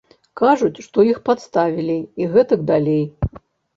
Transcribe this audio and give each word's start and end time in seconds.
Кажуць, 0.39 0.79
што 0.85 1.05
іх 1.11 1.19
падставілі 1.29 1.99
і 2.23 2.31
гэтак 2.33 2.67
далей. 2.75 3.03